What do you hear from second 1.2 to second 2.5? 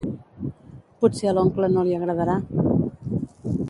a l'oncle no li agradarà.